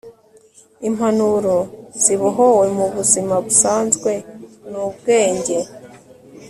impanuro 0.87 1.55
zibohewe 2.01 2.65
mu 2.77 2.85
buzima 2.95 3.35
busanzwe 3.45 4.11
ni 4.69 4.77
ubwenge 4.87 5.57